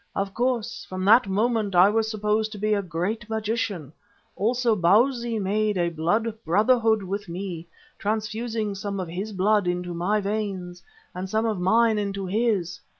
"Of 0.15 0.33
course, 0.33 0.83
from 0.89 1.05
that 1.05 1.27
moment 1.27 1.75
I 1.75 1.87
was 1.91 2.09
supposed 2.09 2.51
to 2.53 2.57
be 2.57 2.73
a 2.73 2.81
great 2.81 3.29
magician. 3.29 3.93
Also 4.35 4.75
Bausi 4.75 5.37
made 5.37 5.77
a 5.77 5.89
blood 5.91 6.33
brotherhood 6.43 7.03
with 7.03 7.29
me, 7.29 7.67
transfusing 7.99 8.73
some 8.73 8.99
of 8.99 9.07
his 9.07 9.31
blood 9.31 9.67
into 9.67 9.93
my 9.93 10.19
veins 10.19 10.81
and 11.13 11.29
some 11.29 11.45
of 11.45 11.59
mine 11.59 11.99
into 11.99 12.25
his. 12.25 12.79